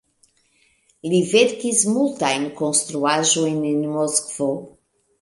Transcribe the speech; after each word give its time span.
Li 1.11 1.19
verkis 1.33 1.85
multajn 1.97 2.49
konstruaĵojn 2.65 3.63
en 3.77 3.89
Moskvo. 3.95 4.53